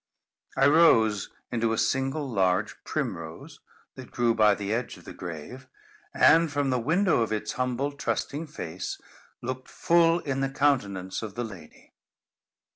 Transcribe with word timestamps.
I 0.57 0.65
rose 0.65 1.29
into 1.51 1.73
a 1.73 1.77
single 1.77 2.27
large 2.27 2.83
primrose 2.85 3.59
that 3.93 4.09
grew 4.09 4.33
by 4.33 4.55
the 4.55 4.73
edge 4.73 4.97
of 4.97 5.05
the 5.05 5.13
grave, 5.13 5.67
and 6.11 6.51
from 6.51 6.71
the 6.71 6.79
window 6.79 7.21
of 7.21 7.31
its 7.31 7.51
humble, 7.51 7.91
trusting 7.91 8.47
face, 8.47 8.99
looked 9.43 9.67
full 9.67 10.17
in 10.21 10.39
the 10.41 10.49
countenance 10.49 11.21
of 11.21 11.35
the 11.35 11.43
lady. 11.43 11.93